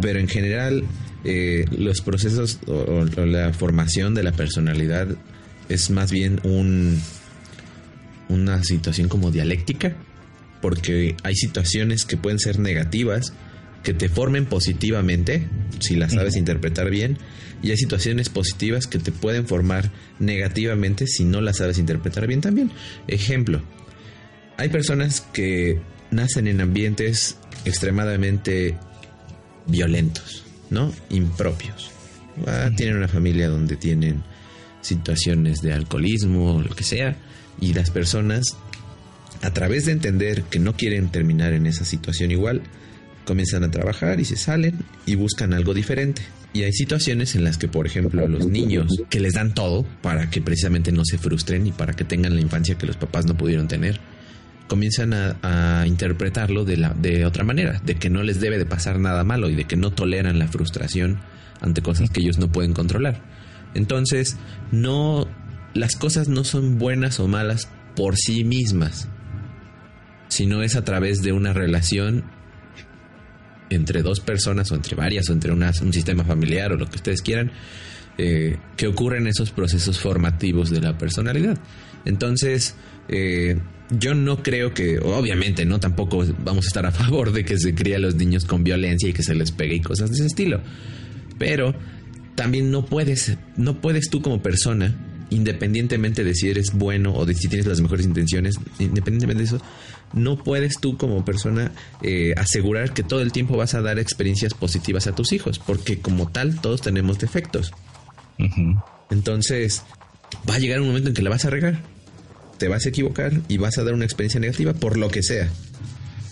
[0.00, 0.84] Pero en general,
[1.24, 5.08] eh, los procesos o, o- o la formación de la personalidad
[5.68, 7.00] es más bien un,
[8.28, 9.96] una situación como dialéctica,
[10.62, 13.32] porque hay situaciones que pueden ser negativas,
[13.84, 15.46] que te formen positivamente,
[15.78, 17.18] si las sabes interpretar bien,
[17.62, 22.40] y hay situaciones positivas que te pueden formar negativamente si no las sabes interpretar bien
[22.40, 22.72] también.
[23.06, 23.62] Ejemplo,
[24.56, 28.76] hay personas que nacen en ambientes extremadamente
[29.66, 30.92] violentos, ¿no?
[31.10, 31.90] Impropios.
[32.46, 34.22] Ah, tienen una familia donde tienen
[34.80, 37.16] situaciones de alcoholismo o lo que sea,
[37.60, 38.56] y las personas,
[39.42, 42.62] a través de entender que no quieren terminar en esa situación igual,
[43.24, 46.22] comienzan a trabajar y se salen y buscan algo diferente.
[46.52, 50.30] Y hay situaciones en las que, por ejemplo, los niños que les dan todo para
[50.30, 53.36] que precisamente no se frustren y para que tengan la infancia que los papás no
[53.36, 54.00] pudieron tener,
[54.68, 59.00] comienzan a, interpretarlo de, la, de otra manera, de que no les debe de pasar
[59.00, 61.18] nada malo y de que no toleran la frustración
[61.60, 63.20] ante cosas que ellos no pueden controlar.
[63.74, 64.36] Entonces,
[64.70, 65.26] no,
[65.74, 69.08] las cosas no son buenas o malas por sí mismas,
[70.28, 72.24] sino es a través de una relación
[73.70, 77.22] entre dos personas o entre varias o entre un sistema familiar o lo que ustedes
[77.22, 77.52] quieran,
[78.18, 81.58] eh, que ocurren esos procesos formativos de la personalidad.
[82.04, 82.76] Entonces,
[83.08, 83.58] eh,
[83.90, 87.74] yo no creo que, obviamente, no tampoco vamos a estar a favor de que se
[87.74, 90.26] críe a los niños con violencia y que se les pegue y cosas de ese
[90.26, 90.60] estilo.
[91.38, 91.74] Pero
[92.34, 94.94] también no puedes, no puedes tú como persona,
[95.30, 99.60] independientemente de si eres bueno o de si tienes las mejores intenciones, independientemente de eso,
[100.14, 101.72] no puedes tú como persona
[102.02, 105.98] eh, asegurar que todo el tiempo vas a dar experiencias positivas a tus hijos, porque
[105.98, 107.72] como tal todos tenemos defectos.
[109.10, 109.82] Entonces,
[110.48, 111.80] va a llegar un momento en que la vas a regar,
[112.58, 115.48] te vas a equivocar y vas a dar una experiencia negativa por lo que sea.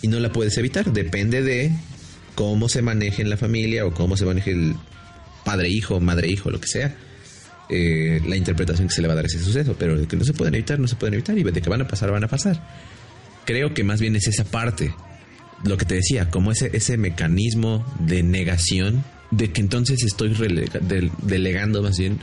[0.01, 1.73] Y no la puedes evitar, depende de
[2.35, 4.75] cómo se maneje en la familia o cómo se maneje el
[5.45, 6.95] padre-hijo, madre-hijo, lo que sea.
[7.69, 10.17] eh, la interpretación que se le va a dar a ese suceso, pero de que
[10.17, 12.25] no se pueden evitar, no se pueden evitar y de que van a pasar, van
[12.25, 12.61] a pasar.
[13.45, 14.93] Creo que más bien es esa parte,
[15.65, 21.11] lo que te decía, como ese, ese mecanismo de negación, de que entonces estoy del-
[21.23, 22.19] delegando más bien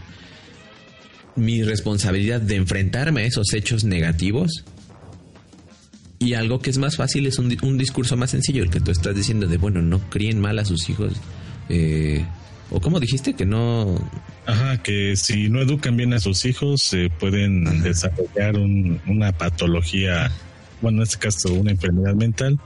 [1.36, 4.66] mi responsabilidad de enfrentarme a esos hechos negativos.
[6.20, 8.92] Y algo que es más fácil es un, un discurso más sencillo, el que tú
[8.92, 11.14] estás diciendo de, bueno, no críen mal a sus hijos,
[11.70, 12.26] eh,
[12.72, 13.96] ¿O cómo dijiste que no?
[14.46, 17.82] Ajá, que si no educan bien a sus hijos, eh, pueden Ajá.
[17.82, 20.32] desarrollar un- una patología,
[20.82, 22.60] bueno, en este caso una enfermedad mental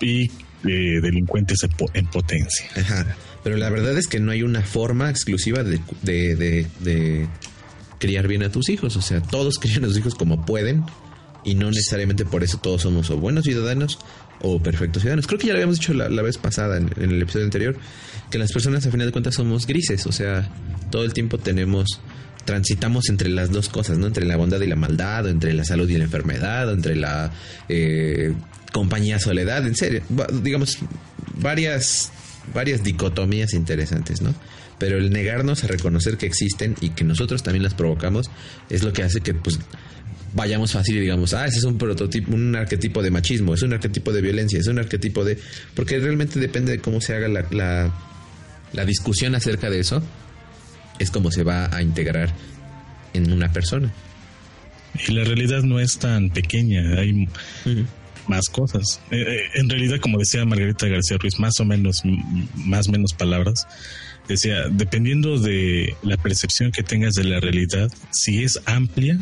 [0.00, 0.24] y
[0.66, 2.66] eh, delincuentes en po- en potencia.
[2.76, 3.16] Ajá.
[3.42, 7.28] Pero la verdad es que no hay una forma exclusiva de, de, de- de
[7.98, 8.96] criar bien a tus hijos.
[8.96, 10.84] O sea, todos crían a sus hijos como pueden
[11.44, 13.98] y no necesariamente por eso todos somos o buenos ciudadanos
[14.40, 15.26] o perfectos ciudadanos.
[15.26, 17.76] Creo que ya lo habíamos dicho la, la vez pasada en, en el episodio anterior,
[18.30, 20.06] que las personas a final de cuentas somos grises.
[20.06, 20.48] O sea,
[20.90, 22.00] todo el tiempo tenemos
[22.44, 24.06] transitamos entre las dos cosas, ¿no?
[24.06, 26.96] Entre la bondad y la maldad, o entre la salud y la enfermedad, o entre
[26.96, 27.32] la
[27.68, 28.32] eh,
[28.72, 30.02] compañía soledad, en serio,
[30.42, 30.78] digamos,
[31.36, 32.12] varias,
[32.52, 34.34] varias dicotomías interesantes, ¿no?
[34.78, 38.30] Pero el negarnos a reconocer que existen y que nosotros también las provocamos
[38.68, 39.58] es lo que hace que, pues,
[40.34, 43.72] vayamos fácil y digamos, ah, ese es un prototipo, un arquetipo de machismo, es un
[43.72, 45.38] arquetipo de violencia, es un arquetipo de...
[45.74, 47.94] Porque realmente depende de cómo se haga la, la,
[48.72, 50.02] la discusión acerca de eso,
[50.98, 52.30] es como se va a integrar
[53.12, 53.92] en una persona.
[55.08, 57.28] Y la realidad no es tan pequeña, hay
[58.28, 59.00] más cosas.
[59.10, 62.02] Eh, eh, en realidad, como decía Margarita García Ruiz, más o menos,
[62.54, 63.66] más menos palabras,
[64.28, 69.18] decía, dependiendo de la percepción que tengas de la realidad, si es amplia,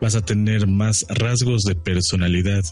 [0.00, 2.64] vas a tener más rasgos de personalidad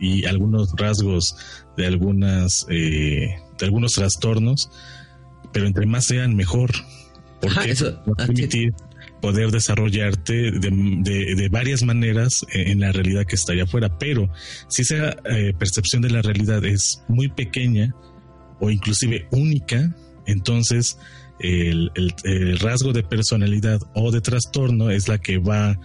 [0.00, 1.36] y algunos rasgos
[1.76, 4.70] de algunas eh, de algunos trastornos,
[5.52, 6.70] pero entre más sean mejor,
[7.40, 8.32] porque Ajá, eso- va a sí.
[8.32, 8.72] permitir
[9.20, 10.70] poder desarrollarte de,
[11.02, 13.98] de- de varias maneras en la realidad que está allá afuera.
[13.98, 14.30] Pero
[14.68, 17.94] si esa eh, percepción de la realidad es muy pequeña
[18.60, 19.94] o inclusive única,
[20.26, 20.98] entonces
[21.40, 25.78] el, el- el rasgo de personalidad o de trastorno es la que va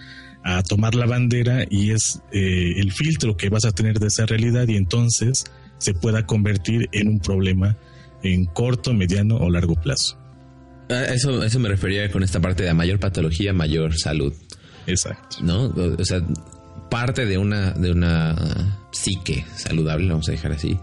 [0.43, 4.25] a tomar la bandera y es eh, el filtro que vas a tener de esa
[4.25, 5.45] realidad y entonces
[5.77, 7.77] se pueda convertir en un problema
[8.23, 10.19] en corto, mediano o largo plazo.
[10.93, 14.33] A Eso, eso me refería con esta parte de a mayor patología, mayor salud.
[14.87, 15.37] Exacto.
[15.41, 15.65] ¿no?
[15.65, 16.21] O, sea,
[16.89, 20.77] parte de una, de una psique saludable, vamos a dejar así,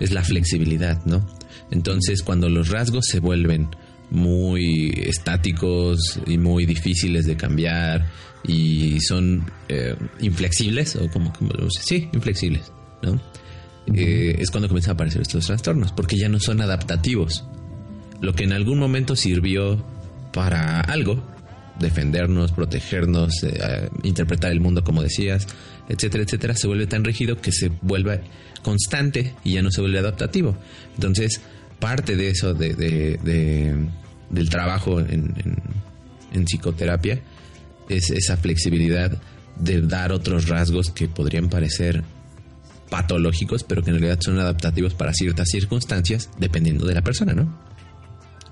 [0.00, 1.26] es la flexibilidad, ¿no?
[1.70, 3.68] Entonces, cuando los rasgos se vuelven
[4.10, 8.06] muy estáticos y muy difíciles de cambiar
[8.46, 12.70] y son eh, inflexibles, o como, como sí, inflexibles,
[13.02, 13.20] ¿no?
[13.86, 17.44] Eh, es cuando comienzan a aparecer estos trastornos, porque ya no son adaptativos.
[18.24, 19.84] Lo que en algún momento sirvió
[20.32, 21.22] para algo,
[21.78, 25.46] defendernos, protegernos, eh, interpretar el mundo como decías,
[25.88, 28.22] etcétera, etcétera, se vuelve tan rígido que se vuelve
[28.62, 30.56] constante y ya no se vuelve adaptativo.
[30.94, 31.40] Entonces,
[31.78, 33.76] parte de eso, de, de- de-
[34.30, 35.62] del trabajo en, en-
[36.32, 37.20] en psicoterapia,
[37.88, 39.12] es esa flexibilidad
[39.60, 42.02] de dar otros rasgos que podrían parecer
[42.90, 47.73] patológicos, pero que en realidad son adaptativos para ciertas circunstancias, dependiendo de la persona, ¿no?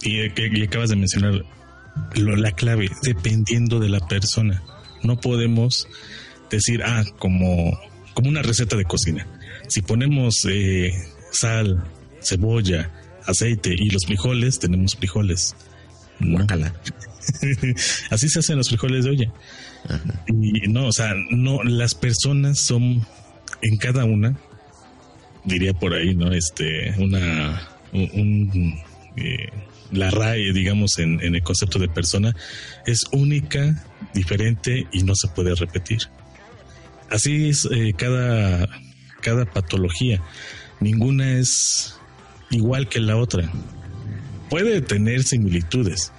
[0.03, 1.45] Y, eh, que- y acabas de mencionar
[2.15, 4.63] lo- la clave, dependiendo de la persona.
[5.03, 5.89] No podemos
[6.51, 7.79] decir, ah, como,
[8.15, 9.27] como una receta de cocina.
[9.69, 10.93] Si ponemos eh,
[11.31, 11.83] sal,
[12.21, 12.91] cebolla,
[13.27, 15.55] aceite y los frijoles, tenemos frijoles.
[16.19, 16.39] No.
[16.39, 16.75] Guácala.
[18.11, 19.33] Así se hacen los frijoles de olla.
[20.29, 23.05] Y no, o sea, no, las personas son
[23.63, 24.37] en cada una,
[25.45, 26.33] diría por ahí, ¿no?
[26.33, 28.75] Este, una, un, un,
[29.17, 29.49] eh,
[29.93, 32.35] la RAE, digamos, en, en el concepto de persona,
[32.87, 36.01] es única, diferente y no se puede repetir.
[37.11, 38.69] Así es eh, cada,
[39.21, 40.23] cada patología.
[40.81, 41.97] Ninguna es
[42.51, 43.51] igual que la otra.
[44.49, 46.13] Puede tener similitudes,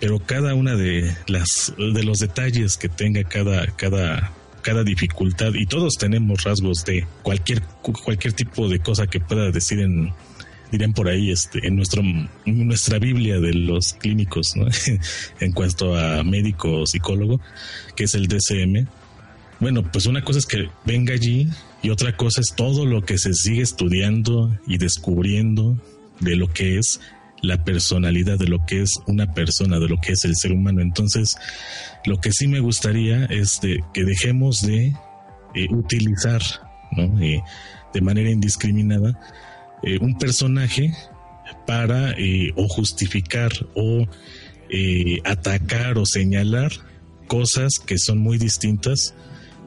[0.00, 5.66] pero cada una de las de los detalles que tenga cada cada cada dificultad y
[5.66, 7.62] todos tenemos rasgos de cualquier
[8.04, 10.12] cualquier tipo de cosa que pueda decir en
[10.70, 12.02] dirían por ahí este en nuestro
[12.44, 14.54] nuestra Biblia de los clínicos
[15.40, 17.40] en cuanto a médico o psicólogo
[17.94, 18.86] que es el DCM
[19.60, 21.48] bueno pues una cosa es que venga allí
[21.82, 25.80] y otra cosa es todo lo que se sigue estudiando y descubriendo
[26.20, 27.00] de lo que es
[27.42, 30.80] la personalidad de lo que es una persona, de lo que es el ser humano.
[30.80, 31.36] Entonces,
[32.04, 34.94] lo que sí me gustaría es de, que dejemos de
[35.54, 36.42] eh, utilizar
[36.92, 37.20] ¿no?
[37.20, 37.42] Eh,
[37.92, 39.18] de manera indiscriminada
[39.86, 40.92] eh, un personaje
[41.66, 44.06] para eh, o justificar o
[44.68, 46.72] eh, atacar o señalar
[47.26, 49.14] cosas que son muy distintas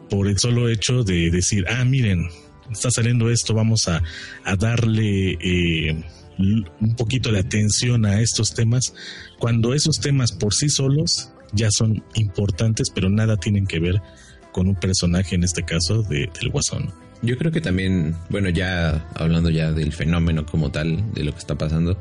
[0.10, 2.28] por el solo hecho de decir, ah, miren,
[2.72, 4.02] está saliendo esto, vamos a,
[4.44, 6.04] a darle eh,
[6.38, 8.94] un poquito de atención a estos temas,
[9.40, 14.02] cuando esos temas por sí solos ya son importantes, pero nada tienen que ver
[14.52, 16.92] con un personaje, en este caso, de, del Guasón.
[17.22, 21.40] Yo creo que también, bueno, ya hablando ya del fenómeno como tal, de lo que
[21.40, 21.98] está pasando,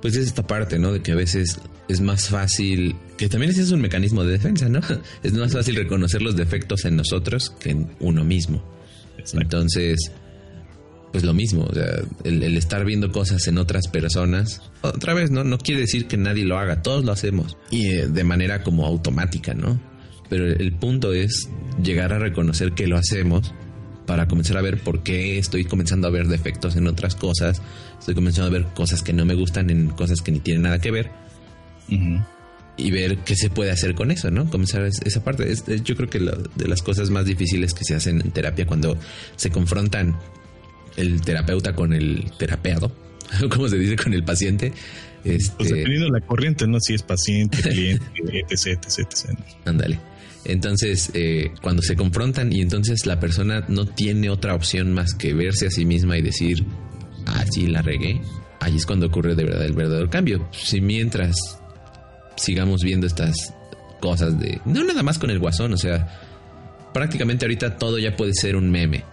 [0.00, 0.92] pues es esta parte, ¿no?
[0.92, 4.68] De que a veces es más fácil, que también ese es un mecanismo de defensa,
[4.68, 4.80] ¿no?
[5.22, 8.62] Es más fácil reconocer los defectos en nosotros que en uno mismo.
[9.34, 10.10] Entonces,
[11.12, 15.30] pues lo mismo, o sea, el, el estar viendo cosas en otras personas, otra vez,
[15.30, 15.44] ¿no?
[15.44, 17.56] No quiere decir que nadie lo haga, todos lo hacemos.
[17.70, 19.80] Y eh, de manera como automática, ¿no?
[20.32, 21.50] Pero el punto es
[21.82, 23.52] llegar a reconocer que lo hacemos
[24.06, 27.60] para comenzar a ver por qué estoy comenzando a ver defectos en otras cosas,
[27.98, 30.80] estoy comenzando a ver cosas que no me gustan en cosas que ni tienen nada
[30.80, 31.10] que ver
[32.78, 34.48] y ver qué se puede hacer con eso, ¿no?
[34.48, 35.52] Comenzar es- esa parte.
[35.52, 38.30] Es, es- yo creo que la- de las cosas más difíciles que se hacen en
[38.30, 38.96] terapia cuando
[39.36, 40.16] se confrontan
[40.96, 42.90] el terapeuta con el terapeado,
[43.50, 44.72] como se dice con el paciente.
[45.24, 46.78] Este, Pues dependiendo de la corriente, ¿no?
[46.80, 48.04] Si es paciente, cliente,
[48.50, 49.38] etc, etc, etc.
[49.66, 49.98] Ándale.
[50.44, 55.34] Entonces, eh, cuando se confrontan y entonces la persona no tiene otra opción más que
[55.34, 56.64] verse a sí misma y decir,
[57.26, 58.20] ah, sí, la regué,
[58.60, 60.48] ahí es cuando ocurre de verdad el verdadero cambio.
[60.52, 61.36] Si mientras
[62.36, 63.54] sigamos viendo estas
[64.00, 64.60] cosas de...
[64.64, 66.08] No nada más con el guasón, o sea,
[66.92, 69.04] prácticamente ahorita todo ya puede ser un meme.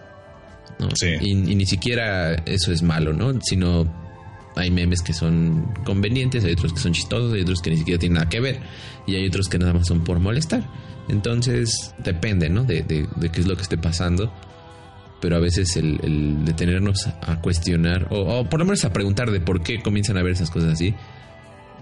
[0.80, 0.88] ¿no?
[0.94, 1.14] Sí.
[1.20, 3.40] Y, y ni siquiera eso es malo, ¿no?
[3.40, 4.09] Sino
[4.56, 7.98] hay memes que son convenientes, hay otros que son chistosos, hay otros que ni siquiera
[7.98, 8.60] tienen nada que ver
[9.06, 10.64] y hay otros que nada más son por molestar.
[11.08, 12.64] Entonces depende, ¿no?
[12.64, 14.32] De, de- de qué es lo que esté pasando.
[15.20, 19.62] Pero a veces el, detenernos a cuestionar o, por lo menos a preguntar de por
[19.62, 20.94] qué comienzan a ver esas cosas así,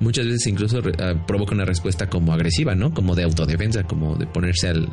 [0.01, 2.93] muchas veces incluso ah, provoca una respuesta como agresiva, ¿no?
[2.93, 4.89] Como de autodefensa, como de ponerse al,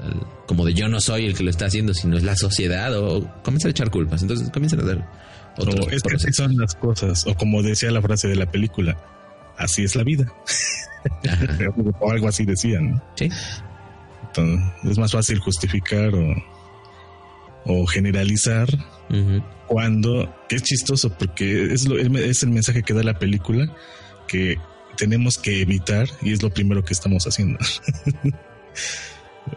[0.48, 3.18] como de yo no soy el que lo está haciendo, sino es la sociedad o,
[3.18, 4.22] o comienzan a echar culpas.
[4.22, 5.12] Entonces comienzan a dar
[5.58, 7.26] otros O es que así son las cosas.
[7.28, 8.98] O como decía la frase de la película,
[9.58, 10.32] así es la vida.
[12.00, 13.00] O algo así decían.
[13.16, 13.30] Sí.
[14.28, 16.34] Entonces, es más fácil justificar o,
[17.66, 18.68] o generalizar
[19.68, 23.72] cuando, que es chistoso porque es, lo, es el mensaje que da la película
[24.28, 24.58] que
[24.98, 27.60] tenemos que evitar y es lo primero que estamos haciendo.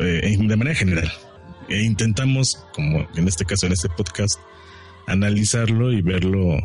[0.01, 1.11] Eh, de manera general.
[1.71, 4.39] E intentamos, como en este caso, en este podcast,
[5.13, 6.57] analizarlo y verlo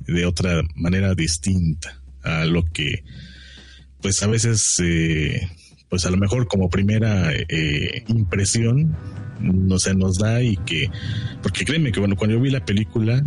[0.00, 3.04] de otra manera distinta a lo que,
[4.02, 5.48] pues a veces, eh,
[5.88, 8.96] pues a lo mejor como primera eh, impresión,
[9.40, 10.90] no se nos da y que,
[11.42, 13.22] porque créeme que bueno, cuando yo vi la película,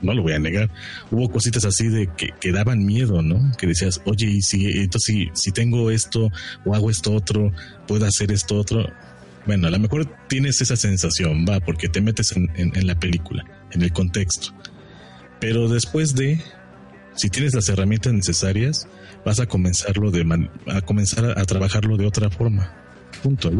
[0.00, 0.70] no lo voy a negar,
[1.10, 3.50] hubo cositas así de que, que daban miedo, ¿no?
[3.58, 6.30] Que decías, oye, y si, entonces si, si tengo esto
[6.64, 7.52] o hago esto otro,
[7.88, 8.88] puedo hacer esto otro.
[9.46, 12.94] Bueno, a lo mejor tienes esa sensación, va, porque te metes en, en- en la
[13.00, 14.48] película, en el contexto.
[15.40, 16.40] Pero después de,
[17.14, 18.88] si tienes las herramientas necesarias,
[19.24, 22.72] vas a comenzarlo de man- a comenzar a, a trabajarlo de otra forma.
[23.22, 23.50] Punto.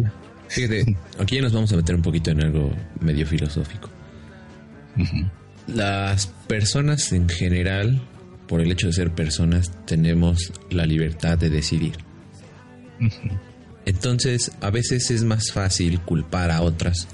[0.48, 3.90] Fíjate, aquí ya nos vamos a meter un poquito en algo medio filosófico.
[5.68, 8.00] Las personas en general,
[8.48, 11.92] por el hecho de ser personas, tenemos la libertad de decidir.
[13.84, 17.06] Entonces, a veces es más fácil culpar a otras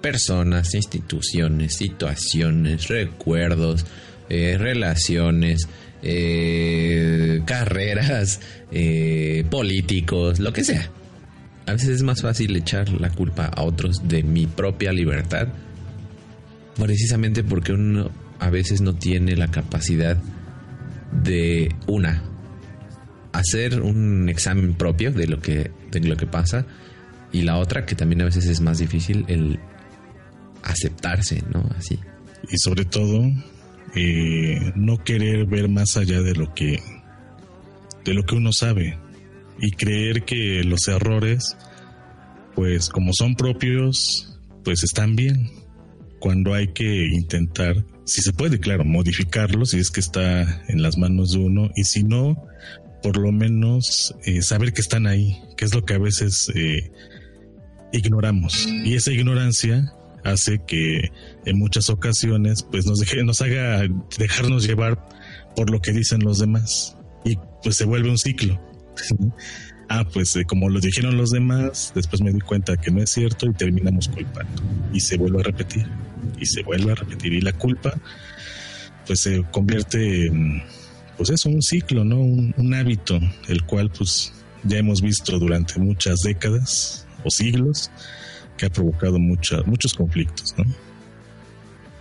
[0.00, 3.86] personas, instituciones, situaciones, recuerdos,
[4.28, 5.68] eh, relaciones,
[6.02, 8.40] eh, carreras,
[8.70, 10.90] eh, políticos, lo que sea.
[11.66, 15.48] A veces es más fácil echar la culpa a otros de mi propia libertad
[16.86, 20.16] precisamente porque uno a veces no tiene la capacidad
[21.24, 22.22] de una
[23.32, 26.66] hacer un examen propio de lo que de lo que pasa
[27.32, 29.58] y la otra que también a veces es más difícil el
[30.68, 31.68] aceptarse, ¿no?
[31.76, 31.98] Así.
[32.50, 33.24] y sobre todo
[33.94, 36.80] eh, no querer ver más allá de lo que
[38.04, 38.98] de lo que uno sabe
[39.60, 41.56] y creer que los errores
[42.54, 45.50] pues como son propios pues están bien
[46.20, 50.96] cuando hay que intentar si se puede claro modificarlos si es que está en las
[50.96, 52.36] manos de uno y si no
[53.02, 56.90] por lo menos eh, saber que están ahí que es lo que a veces eh,
[57.92, 59.92] ignoramos y esa ignorancia
[60.30, 61.10] hace que
[61.44, 63.82] en muchas ocasiones pues nos deje, nos haga
[64.18, 65.08] dejarnos llevar
[65.56, 66.96] por lo que dicen los demás.
[67.24, 68.60] Y pues se vuelve un ciclo.
[69.88, 73.10] ah, pues eh, como lo dijeron los demás, después me di cuenta que no es
[73.10, 74.62] cierto y terminamos culpando.
[74.92, 75.86] Y se vuelve a repetir.
[76.38, 77.32] Y se vuelve a repetir.
[77.32, 77.94] Y la culpa
[79.06, 80.62] pues se convierte en
[81.16, 82.20] pues eso, un ciclo, ¿no?
[82.20, 83.18] Un, un hábito,
[83.48, 87.90] el cual pues ya hemos visto durante muchas décadas o siglos
[88.58, 90.64] que ha provocado mucha- muchos conflictos, ¿no?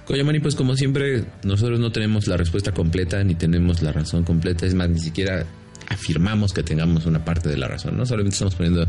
[0.05, 4.65] Coyamani, pues como siempre, nosotros no tenemos la respuesta completa ni tenemos la razón completa.
[4.65, 5.45] Es más, ni siquiera
[5.89, 8.05] afirmamos que tengamos una parte de la razón, ¿no?
[8.05, 8.87] Solamente estamos poniendo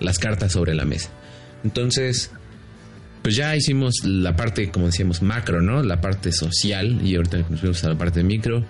[0.00, 1.10] las cartas sobre la mesa.
[1.64, 2.30] Entonces,
[3.22, 5.82] pues ya hicimos la parte, como decíamos, macro, ¿no?
[5.82, 8.64] La parte social y ahorita nos fuimos a la parte micro.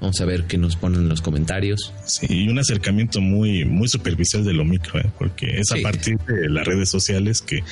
[0.00, 1.92] Vamos a ver qué nos ponen en los comentarios.
[2.06, 5.06] Sí, y un acercamiento muy, muy superficial de lo micro, ¿eh?
[5.18, 5.82] porque es a Sí.
[5.82, 7.62] partir de las redes sociales que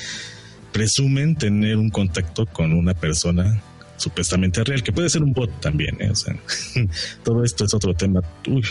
[0.71, 3.61] presumen tener un contacto con una persona
[3.97, 6.09] supuestamente real, que puede ser un bot también, ¿eh?
[6.11, 6.35] o sea,
[7.23, 8.63] todo esto es otro tema, uy,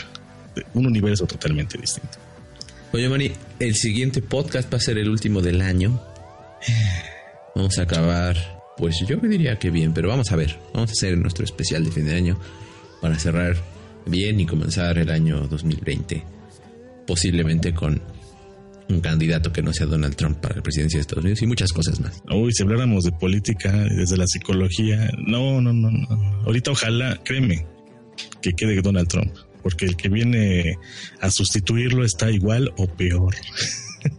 [0.75, 2.17] un universo totalmente distinto.
[2.93, 6.01] Oye, Mani, el siguiente podcast va a ser el último del año.
[7.55, 8.37] Vamos a acabar,
[8.79, 10.57] pues yo me diría que bien, pero vamos a ver.
[10.73, 12.39] Vamos a hacer nuestro especial de fin de año
[13.01, 13.57] para cerrar
[14.07, 16.25] bien y comenzar el año 2020.
[17.07, 18.01] Posiblemente con
[18.89, 21.73] un candidato que no sea Donald Trump para la presidencia de Estados Unidos y muchas
[21.73, 22.23] cosas más.
[22.31, 26.09] Uy, si habláramos de política desde la psicología, no, no, no, no.
[26.45, 27.67] Ahorita ojalá, créeme,
[28.41, 30.77] que quede Donald Trump, porque el que viene
[31.21, 33.35] a sustituirlo está igual o peor.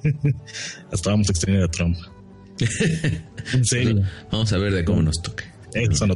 [0.92, 1.98] Hasta vamos a extrañar a Trump.
[3.54, 5.46] En serio, Vamos a ver de cómo nos toca.
[5.74, 6.12] esos son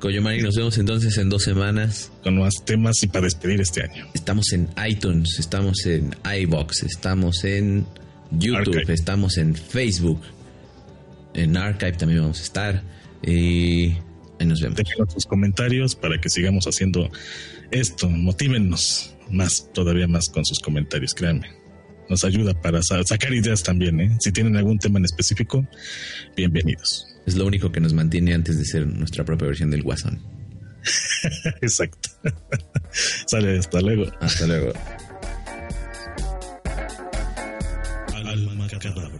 [0.00, 2.12] Coyomani, nos vemos entonces en dos semanas.
[2.22, 4.06] Con más temas y para despedir este año.
[4.14, 7.84] Estamos en iTunes, estamos en iBox, estamos en
[8.30, 8.94] YouTube, Archive.
[8.94, 10.20] estamos en Facebook,
[11.34, 12.82] en Archive también vamos a estar.
[13.24, 13.94] Y
[14.38, 14.76] ahí nos vemos.
[14.76, 17.10] Déjenos sus comentarios para que sigamos haciendo
[17.72, 18.08] esto.
[18.08, 21.48] Motívennos más, todavía más con sus comentarios, créanme.
[22.08, 24.16] Nos ayuda para sa- sacar ideas también, ¿eh?
[24.20, 25.66] Si tienen algún tema en específico,
[26.36, 27.04] bienvenidos.
[27.28, 30.18] Es lo único que nos mantiene antes de ser nuestra propia versión del guasón.
[31.60, 32.08] Exacto.
[33.26, 34.10] Sale, hasta luego.
[34.18, 34.72] Hasta luego.
[38.14, 39.17] Alma Cadáver.